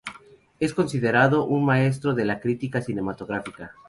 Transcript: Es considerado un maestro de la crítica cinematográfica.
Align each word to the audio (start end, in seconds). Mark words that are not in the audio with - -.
Es 0.59 0.73
considerado 0.73 1.45
un 1.45 1.63
maestro 1.63 2.15
de 2.15 2.25
la 2.25 2.39
crítica 2.39 2.81
cinematográfica. 2.81 3.75